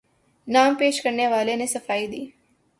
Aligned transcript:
نام 0.47 0.75
پیش 0.75 1.01
کرنے 1.01 1.27
والے 1.27 1.55
نے 1.55 1.67
صفائی 1.67 2.07
دی 2.07 2.25